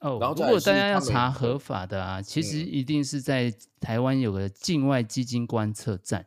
[0.00, 6.26] 哦，然后如果大家要查合法的啊，其实一定是在台湾有个境外基金观测站。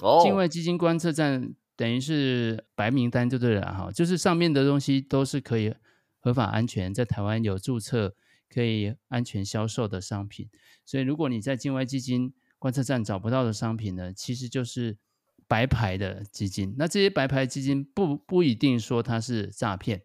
[0.00, 5.72] 哦，境外基金观测站等于是白名单就对了哈，就是上面的东西都是可以
[6.18, 8.16] 合法安全在台湾有注册
[8.48, 10.48] 可以安全销售的商品。
[10.84, 14.98] 所以如果你在境外基金观测站找不到的商品呢，其实就是
[15.46, 16.74] 白牌的基金。
[16.76, 20.02] 那这些白牌基金不不一定说它是诈骗。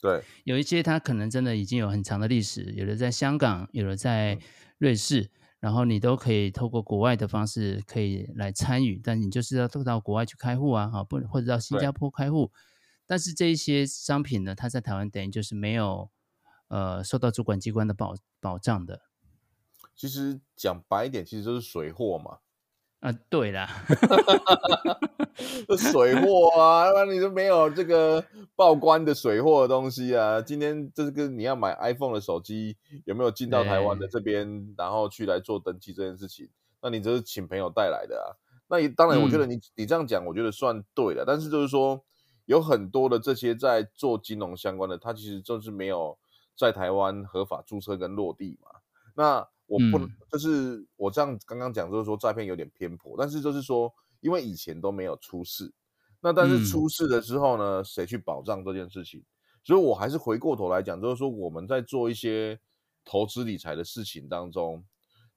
[0.00, 4.36] 对，有一些它可能真的已经有很长的历史，有的在香港，有的在
[4.78, 5.30] 瑞士，嗯、
[5.60, 12.50] 然后你都可以透过国外的方式可以来参与，但你就是要到国外去开户啊，哈，不或者到新加坡开户。
[13.06, 16.10] 但是这一些商品呢，它在台湾等于就是没有
[16.72, 19.02] 呃受到主管机关的保保障的。
[19.94, 22.38] 其实讲白一点，其实就是水货嘛。
[23.00, 23.68] 啊，对啦，
[25.68, 30.40] 这水货啊，要不然你就没有这个报关的水货的东西啊。
[30.40, 36.48] 今天这个你要买 iPhone 的手机，有没有进到台湾的这边，然后去来做登记这件事情？
[36.80, 38.38] 那你这是请朋友带来的啊。
[38.68, 41.24] 那也当然，我觉得你、嗯、你这样讲，我觉得算对了。
[41.26, 42.04] 但是就是说，
[42.46, 46.16] 有很多的这些在做金融相关的，他其实就是没有
[46.56, 48.70] 在台湾合法注册跟落地嘛。
[49.14, 55.72] 那我不能，就是我这样刚刚讲，就是说诈骗有点偏颇，但是就是说，因为以前都没有出事，
[56.20, 59.24] 那但是出事了之后呢，谁去保障这件事情？
[59.64, 62.58] 所以我还是回过头来讲，就是说我们在做一些
[63.04, 64.84] 投资理财的事情当中，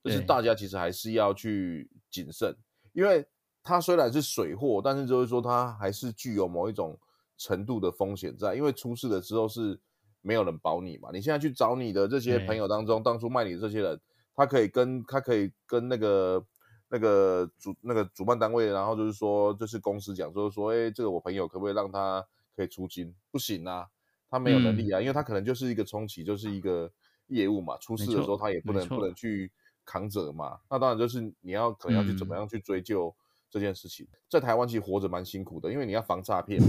[0.04, 2.56] 就是大家其实还是要去谨慎，
[2.93, 3.25] 因为
[3.62, 6.97] 它虽然是水货，但是就是说它还是具有某一种
[7.38, 9.80] 程度的风险在，因为出事了之后是
[10.26, 11.12] 没有人保你嘛。
[11.14, 14.02] 你现在去找你的这些朋友当中，当初卖你的这些人。
[14.38, 16.46] 他可以跟他可以跟那个
[16.90, 22.22] 那个主那个主办单位，然后就是说，就是公司讲，就是说，哎，这个我朋友可不可以让他
[22.54, 23.16] 可以出金？
[23.32, 23.88] 不行啊，
[24.30, 26.92] 他没有能力啊，嗯、因为他可能就是一个充其就是一个
[27.28, 29.50] 业务嘛，出事的时候他也不能不能去
[29.86, 30.60] 扛责嘛。
[30.70, 33.16] 那当然就是你要可能要去怎么样去追究
[33.50, 34.06] 这件事情。
[34.12, 36.60] 嗯、在台湾其实活着蛮辛苦的，因为你要防诈骗，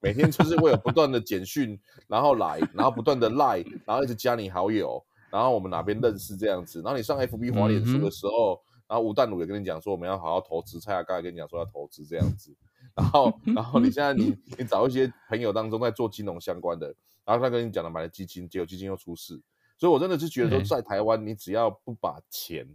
[0.00, 5.04] 每天就是会有不断的简讯，然后来，然后不断的赖，然后一直加你好友。
[5.30, 12.52] 然后我们哪边认识这样子，然后你上 FB 滑脸书的时候，嗯、然后吴淡如也跟你讲说我们要好好投资，蔡雅刚也跟你讲说要投资这样子，
[12.96, 16.88] 然后然后你现在你你找一些朋友当中在做金融相关的，
[17.24, 19.40] 然后他跟你讲了买了基金，结果基金又出事，
[19.78, 22.66] 所以我真的是觉得说在台湾你只要不把钱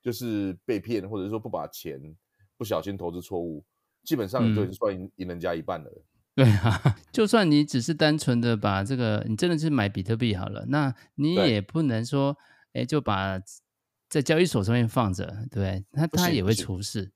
[0.00, 2.00] 就是被骗，或者是说不把钱
[2.56, 3.62] 不小心投资错误，
[4.04, 5.92] 基本上你就已经算赢赢人家一半了。
[6.38, 12.38] 对啊， 就算你只是单纯的把这个，你真的是买比特币好了，那你也不能说，
[12.74, 13.40] 哎，就把
[14.08, 17.10] 在交易所上面放着，对，他他也会出事，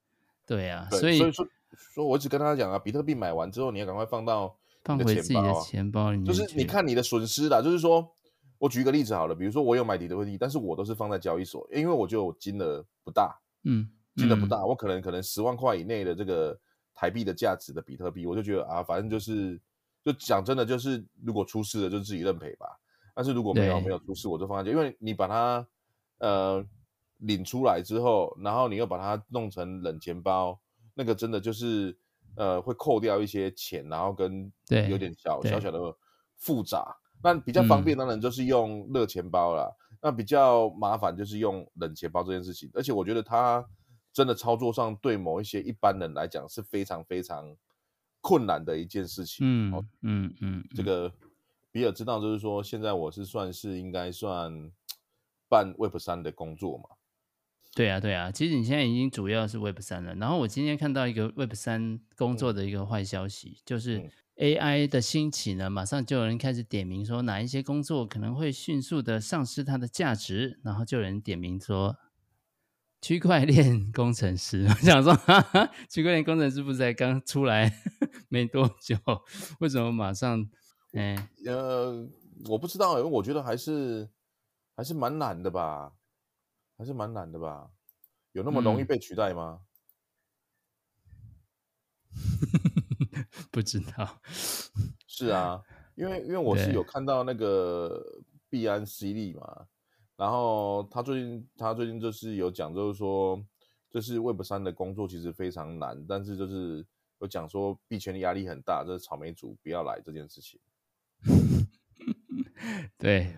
[0.44, 1.46] 对啊，对所以所以说
[1.94, 8.12] 说我一直跟他讲啊，比特币买完之后，你要赶快放到放回自己的钱包里面，就是你看你的损失啦，就是说
[8.58, 16.58] 我举一个例子好了，比如说我有买比特币，但是我都是放在交易所，因为我觉得我金额不大，嗯，金额不大，我可能可能十万块以内的这个
[17.03, 19.61] 台币的价值的比特币，我就觉得啊，反正就是
[20.05, 22.79] 就讲真的，就是如果出事了就自己认赔吧。
[23.12, 25.67] 但是如果没有没有出事，我就放在这，因为你把它
[26.19, 26.65] 呃
[27.17, 30.57] 领出来之后，然后你又把它弄成冷钱包，
[30.95, 31.99] 那个真的就是
[32.37, 34.49] 呃会扣掉一些钱，然后跟
[34.88, 35.93] 有点小小小的
[36.37, 36.97] 复杂。
[37.21, 42.71] 那比较方便当然就是用热钱包啦，嗯、那比较麻烦就是用冷钱包这件事情。
[42.75, 43.67] 而且我觉得它
[44.12, 47.57] 真的操作上对某一些一般人来讲是非常非常
[48.20, 49.46] 困难的一件事情。
[49.46, 51.12] 嗯嗯嗯，嗯，这个。
[51.75, 54.70] 比尔知道，就是说，现在我是算是应该算
[55.48, 56.85] 办 Web 三的工作嘛？
[57.75, 58.31] 对啊，对啊。
[58.31, 60.14] 其实你现在已经主要是 Web 三了。
[60.16, 71.96] 然后我今天看到一个 Web 三工作的一个坏消息，嗯、就是 AI 的兴起呢，马上就有人开始点名说哪一些工作可能会迅速的丧失它的价值，然后就有人点名说
[73.03, 74.65] 区块链工程师。
[74.71, 77.71] 我想说，哈哈，区块链工程师不是才刚出来
[78.31, 78.97] 没多久，
[79.59, 80.49] 为什么马上？
[80.93, 82.09] 嗯，呃，
[82.47, 84.09] 我不知道，因为我觉得还是
[84.77, 85.93] 还是蛮难的吧，
[86.79, 87.71] 还是蛮难的吧，
[88.33, 89.62] 有那么容易被取代吗？
[92.15, 94.21] 嗯、 不知道。
[95.09, 95.61] 是啊，
[95.97, 99.67] 因为因为我是有看到那个币安 C 利嘛，
[100.22, 103.44] 然后他最近他最近就是有讲，就是说，
[103.90, 106.87] 就是 Web 三的工作其实非常难，但是就是
[107.18, 110.61] 有讲说币圈的压力很大，这、就是草莓族不要来这件事情。
[112.96, 113.37] 对，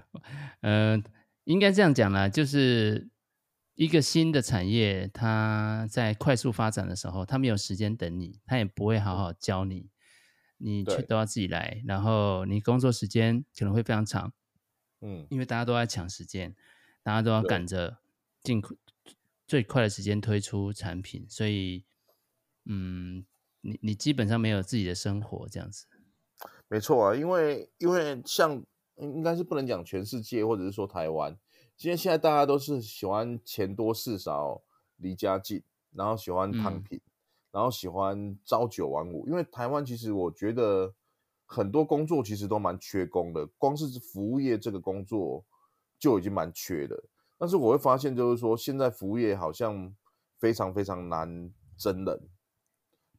[0.61, 1.03] 呃，
[1.45, 3.09] 应该这样讲啦，就是
[3.77, 9.89] 一个新的产业，它在快速发展的时候，它没有时间等你，它也不会好好教你，
[10.59, 14.35] 你却都要自己来，然后你工作时间可能会非常长，
[15.01, 16.55] 嗯，因为大家都在抢时间，
[17.05, 17.99] 大家都要赶着
[18.43, 18.63] 尽
[19.47, 21.85] 最快的时间推出产品，所以，
[22.65, 23.27] 嗯，
[23.61, 25.87] 你你基本上没有自己的生活这样子。
[26.67, 28.65] 没错啊，因为因为像
[28.97, 31.39] 应该是不能讲全世界，或者是说台湾，
[31.77, 34.63] 今天现在大家都是喜欢钱多事少
[34.97, 35.63] 离家近，
[35.93, 37.01] 然后喜欢躺平，嗯、
[37.53, 39.29] 然后喜欢朝九晚五。
[39.29, 40.95] 因为台湾其实我觉得
[41.45, 45.45] 很多工作其实都蛮缺工的，光是服务业这个工作
[46.05, 47.03] 就已经蛮缺的。
[47.39, 49.95] 但是我会发现就是说，现在服务业好像
[50.39, 52.29] 非常非常难真人，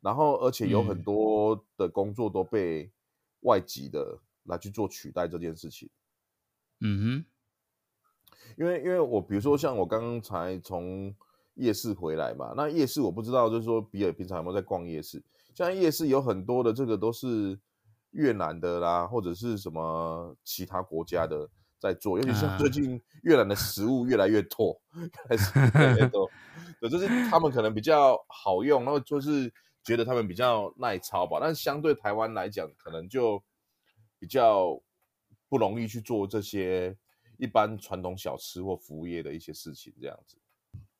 [0.01, 2.91] 然后而且有很多的工作都被
[3.41, 5.89] 外籍的来去做取代这件事情，
[6.81, 7.25] 嗯哼，
[8.55, 11.15] 因为因为我比如说像我刚刚才从
[11.55, 15.23] 夜市回来嘛，那夜市我不知道就是说比尔平常有没有在逛夜市，
[15.55, 17.59] 像夜市有很多的这个都是
[18.11, 24.81] 越南的啦，或者是什么其他国家的在做，尤其是最近越南的食物越来越多，
[25.27, 26.29] 开 始越来越 多，
[26.79, 29.53] 对，就是他们可能比较好用，然后就是。
[29.85, 33.43] 觉得他们比较耐操吧，但是相对台湾来讲，可能就
[34.17, 34.81] 比较
[35.47, 36.97] 不容易去做这些
[37.37, 40.37] 一般传统小吃或服务业的一些事情，这样子。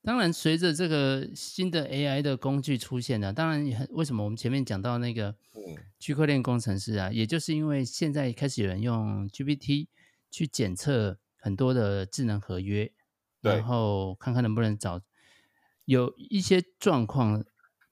[0.04, 5.34] 当然，随着这个新的 AI 的工具出现呢，当然为什么我们前面讲到那个
[5.98, 9.88] 区块链工程师啊，也就是因为现在开始有人用 GPT
[10.30, 12.92] 去检测很多的智能合约，
[13.40, 15.00] 然后看看能不能找
[15.84, 17.44] 有一些状况。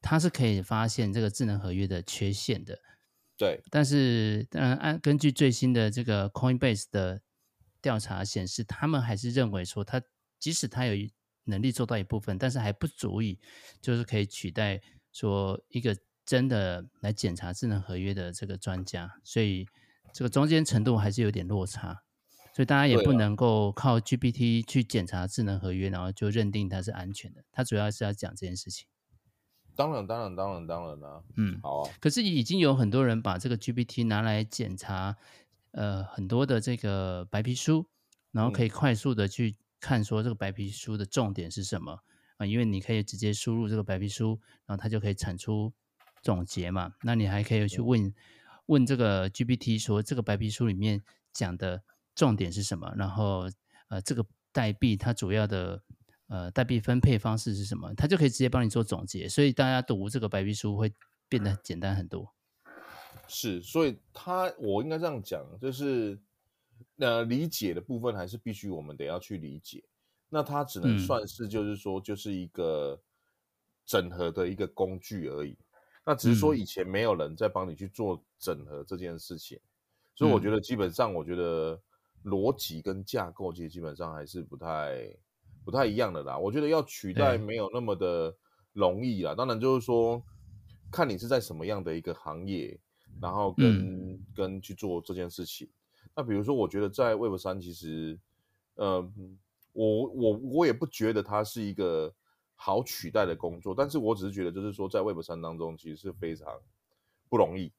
[0.06, 2.78] 它是可以发现这个智能合约的缺陷的，
[3.38, 3.62] 对。
[3.70, 7.22] 但是，当然，按根据最新的这个 Coinbase 的
[7.80, 10.02] 调查显示，他们还是认为说，他
[10.38, 11.08] 即使他有
[11.44, 13.40] 能力做到一部分，但是还不足以，
[13.80, 19.10] 就是可以取代说一个真的来检查智能合约的这个专家。
[19.24, 19.66] 所以，
[20.12, 22.03] 这个中间程度还是有点落差。
[22.54, 27.42] 所以，大家也不能够靠 GPT 去检查智能合约，然后就认定它是安全的。
[27.50, 28.86] 它主要是要讲这件事情。
[29.74, 31.22] 当然，当然，当然，当然啦。
[31.36, 31.90] 嗯，好啊。
[31.98, 35.16] 可是已经有很多人把这个 GPT 拿来检查，
[35.72, 37.86] 呃，很多的这个白皮书，
[38.30, 41.98] 然后可以快速的去看说这个白皮书的重点是什么啊？
[42.38, 45.72] 呃，因为你可以直接输入这个白皮书，然后它就可以产出
[46.22, 46.92] 总结嘛。
[47.02, 48.14] 那你还可以去问
[48.66, 51.02] 问这个 GPT 说这个白皮书里面
[51.32, 51.82] 讲的
[52.14, 52.92] 重点是什么？
[52.96, 53.48] 然后
[53.88, 55.82] 呃，这个代币它主要的。
[56.26, 57.94] 呃，代币分配方式是什么？
[57.94, 60.90] 它就可以直接帮你做总结，所以大家读这个白皮书会
[61.28, 62.34] 变得简单很多。
[63.28, 66.18] 是，所以它我应该这样讲，就是
[66.96, 69.84] 呃，理解的部分还是必须我们得要去理解。
[70.30, 72.98] 那它只能算是就是说就是一个
[73.84, 75.50] 整合的一个工具而已。
[75.50, 75.66] 嗯、
[76.06, 79.68] 那只是说以前没有人在帮你去做整合这件事情，嗯、
[80.16, 81.80] 所以我觉得基本上我觉得
[82.24, 85.16] 逻辑跟架构其实基本上还是不太
[85.64, 86.36] 不太一样的啦。
[86.36, 88.34] 我觉得要取代没有那么的
[88.72, 89.34] 容易啦。
[89.34, 90.22] 当然就是说
[90.90, 92.78] 看你是在什么样的一个行业，
[93.20, 95.68] 然后跟、嗯、跟去做这件事情。
[96.16, 98.16] 那比如说，我觉得在 Web 三，其实，
[98.76, 99.00] 呃，
[99.72, 102.14] 我我我也不觉得它是一个
[102.54, 106.46] 好取代的工作，但是我只是觉得，就是说，在 Web 三当中，其实是非常
[107.28, 107.72] 不容易。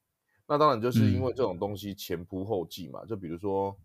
[0.47, 3.77] 那当然就是因为这种东西前仆后继嘛，嗯、就比如说，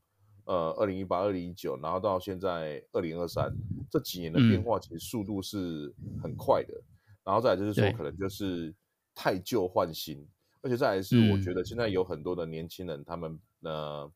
[0.50, 3.54] 呃，二零一八、二零一九，然后到现在二零二三
[3.88, 6.74] 这几年的变化，其实速度是很快的。
[6.74, 6.84] 嗯、
[7.24, 8.74] 然后再来就是说，可能就是
[9.14, 10.26] 太旧换新，
[10.60, 14.12] 而且再来是，我觉得现在有很多的年轻人，他们呃。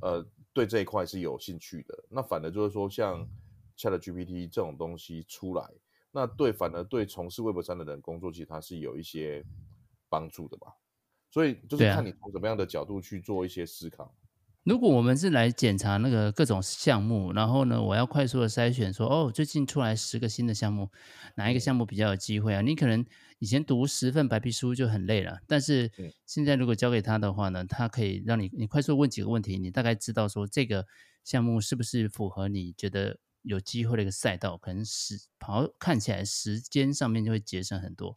[0.00, 2.04] 呃，对这一块是有兴趣的。
[2.08, 3.26] 那反而就是说，像
[3.76, 5.68] ChatGPT 这种东西出来，
[6.12, 9.42] 那对反而对从事 Web 三的人工作，其实它是有一些
[10.08, 10.76] 帮助的吧。
[11.30, 14.14] 所以就是看你从什么样的角度去做一些思考。
[14.64, 20.88] 如果我们是来检查那个各种项目，然后呢，我要快速的筛选说，哦，最近出来十个新的项目，
[21.34, 22.60] 哪一个项目比较有机会啊？
[22.60, 23.04] 你可能
[23.40, 25.90] 以前读十份白皮书就很累了，但是
[26.26, 30.86] 现在如果交给他的话呢，他可以让你你快速问几个问题，你大概知道说这个
[31.24, 38.16] 项目是不是符合你觉得有机会的一个赛道，可能时跑看起来时间上面就会节省很多，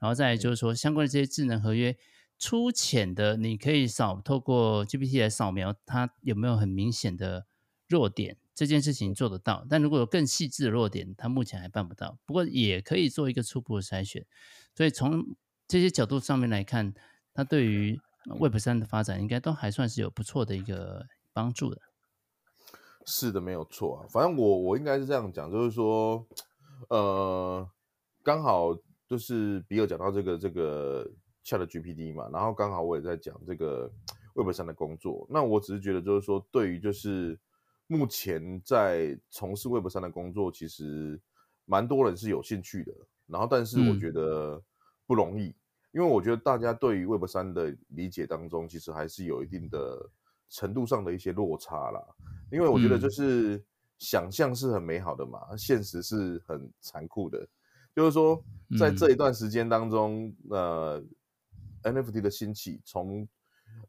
[0.00, 1.94] 然后再来就是说相关的这些智能合约。
[2.42, 7.46] 粗浅的，你可以扫透过 GPT 来扫描它有没有很明显的
[7.86, 9.64] 弱点，这件事情做得到。
[9.70, 12.18] 但如果有更细致的弱点，它目前还办不到。
[12.26, 14.26] 不过也可以做一个初步的筛选。
[14.74, 15.36] 所以从
[15.68, 16.92] 这些角度上面来看，
[17.32, 18.00] 它对于
[18.40, 21.80] Web 三的发展应该都还算是有不错的一个帮助的。
[23.06, 24.10] 是的，没有错啊。
[24.10, 26.26] 反正我我应该是这样讲，就是说，
[26.88, 27.70] 呃，
[28.24, 28.76] 刚好
[29.06, 31.08] 就是比尔讲到这个这个。
[31.44, 33.90] ChatGPT 嘛，然后刚好我也在讲这个
[34.34, 35.26] Web 三的工作。
[35.28, 37.38] 那我只是觉得，就是说，对于就是
[37.88, 41.20] 目前在从事 Web 三的工作，其实
[41.64, 42.92] 蛮多人是有兴趣的。
[43.26, 44.62] 然后，但是我觉得
[45.06, 45.54] 不容易，嗯、
[45.92, 50.08] 因为我觉得大家对于 Web 三的理解当中，其实还是有一定的
[50.48, 52.00] 程度上的一些落差啦。
[52.50, 53.60] 因为我觉得就是
[53.98, 57.46] 想象是很美好的嘛，嗯、现实是很残酷的。
[57.94, 58.42] 就是说，
[58.78, 61.04] 在这一段时间当中，嗯、呃。
[61.82, 63.26] NFT 的兴起，从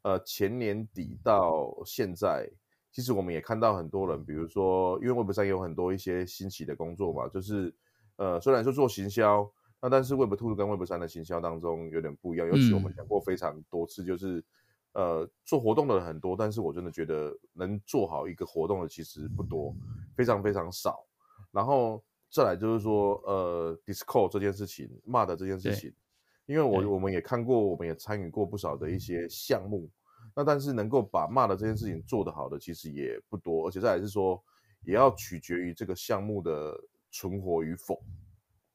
[0.02, 2.50] 呃前年底到现在，
[2.92, 7.74] 其实我们也看到很多人，比如说，因为 Web 3有很多一些新起的工作嘛，就是
[8.16, 14.38] 呃虽然说做行销，那但是 Web Two 跟 Web 3的行销当中有点不一样，尤其我们讲过非常多次，就是、
[14.92, 19.74] 嗯、呃做活动的人很多，但是我真的觉得能做好一个活动的其实不多，
[20.16, 21.04] 非常非常少。
[21.50, 25.92] 然后再来就是说，呃，Discord 这件事情，MUD 这件事情。
[26.46, 29.90] 因为我我们也看过，我们也参与过不少的一些项目，
[30.36, 34.42] 那但是能够把骂的这件事情做得好的其实也不多，而且再来是说，
[34.82, 36.78] 也要取决于这个项目的
[37.10, 38.02] 存活与否，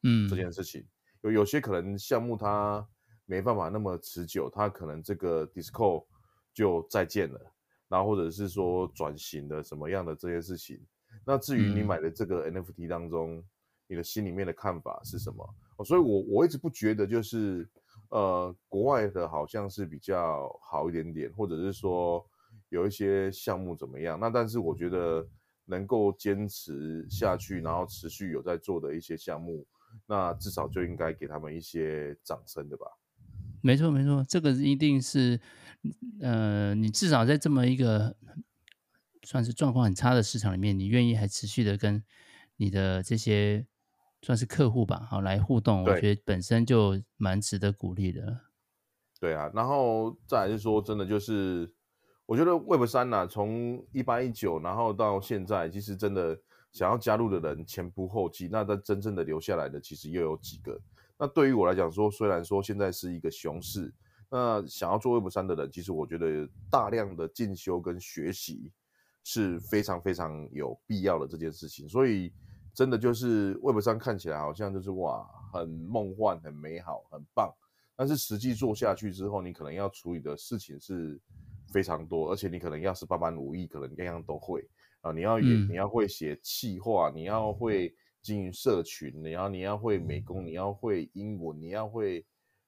[0.02, 0.84] 嗯，这件事情。
[1.22, 2.86] 有有些可能项目它
[3.26, 6.06] 没办法那么持久，它可能这个 Discord
[6.52, 7.40] 就再见了，
[7.88, 10.84] 然后或者是说转型的什么样的这些事情，
[11.24, 13.44] 那至于你买的这个 NFT 当中，
[13.86, 15.54] 你的心里面的看法是什么？
[15.84, 17.68] 所以我，我一直不觉得就是，
[18.10, 22.24] 呃，国外的好像是比较好一点点，或者是说
[22.68, 24.18] 有一些项目怎么样。
[24.20, 25.26] 那但是我觉得
[25.64, 29.66] 能够坚持下去，然后持续有在做的一些项目，
[30.06, 32.86] 那至少就应该给他们一些掌声的吧。
[33.62, 35.40] 没错，没错，这个一定是，
[36.20, 38.16] 呃，你至少在这么一个
[39.22, 42.02] 算是状况很差的市场里面，你愿意还持续的跟
[42.56, 43.66] 你的这些。
[44.22, 48.40] 算是客户吧，好来互动，我觉得本身就蛮值得鼓励的。
[49.18, 51.70] 对啊，然后再来是说，真的就是，
[52.26, 56.38] 我觉得 Web 三呐，从一八一九，然后到现在，其实真的
[56.70, 60.78] 想要加入的人前仆后继，那但真正的留下来的，其实又有几个。
[61.18, 63.92] 那对于我来讲说，虽然说现在是一个熊市，
[64.30, 68.70] 那想要做 Web 三的人，其实我觉得大量的进修跟学习
[69.24, 72.30] 是非常非常有必要的这件事情，所以。
[72.72, 77.52] 真的就是 Web 3看起来好像就是哇，很梦幻、很美好、很棒，
[77.96, 81.20] 但是实际做下去之后，你可能要处理的事情是
[81.72, 84.66] 非常多，而且你可能要是八般武艺，可能样样都会
[85.00, 85.10] 啊。
[85.10, 92.24] 你要也、嗯、你要会写企划，你要会经营社群，你要你要会美工，你要会英文，你要会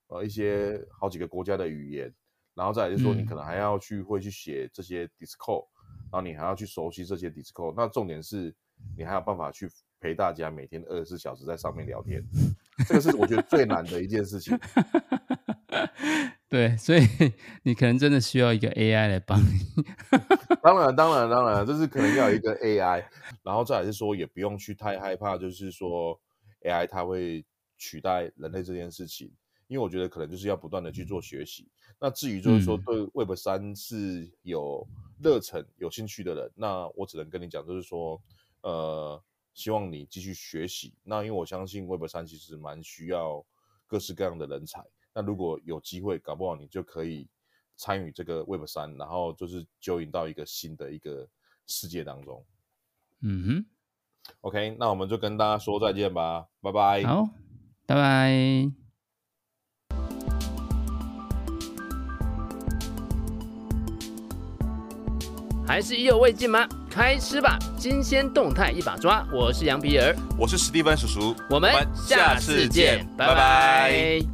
[0.09, 2.13] 呃一些好几个国家的语言，
[2.55, 5.67] 然后再来就是说你可能还要去会去写这些 Discord，
[6.11, 7.75] 然后你还要去熟悉这些 Discord。
[7.77, 8.55] 那重点是。
[8.97, 9.71] 你还有办法去
[10.03, 12.21] 陪大家每天二十四小时在上面聊天，
[12.89, 14.59] 这个是我觉得最难的一件事情。
[16.51, 17.07] 对，所以
[17.63, 19.61] 你可能真的需要一个 AI 来帮你。
[20.61, 23.05] 当然，当然，当然，就是可能要有一个 AI，
[23.45, 26.21] 然后再来是说，也不用去太害怕，就是说
[26.63, 27.45] AI 它会
[27.79, 29.33] 取代人类这件事情，
[29.69, 31.71] 因为我觉得可能就是要不断的去做学习。
[32.01, 34.87] 那至于就是说对 Web 三是有
[35.23, 38.21] 热忱、有兴趣的人，那我只能跟你讲，就是说，
[38.63, 39.23] 呃，
[39.55, 40.95] 希望你继续学习。
[41.03, 43.45] 那因为我相信 Web 三其实蛮需要
[43.87, 44.85] 各式各样的人才。
[45.15, 47.29] 那如果有机会，搞不好你就可以
[47.77, 51.29] 参与这个 Web 三，然后就是 join 到一个新的一个
[51.67, 52.45] 世界当中。
[53.21, 53.67] 嗯哼
[54.41, 57.03] ，OK，那我们就跟大家说再见吧，拜拜。
[57.05, 57.29] 好，
[57.87, 58.82] 拜拜。
[65.73, 66.69] 还是意犹未尽吗？
[66.91, 67.59] 开吃吧！
[67.79, 69.27] 新鲜动态一把抓。
[69.33, 73.35] 我是羊皮儿，我是史蒂芬叔叔，我们下次见，拜拜。
[73.35, 73.41] 拜
[74.21, 74.32] 拜。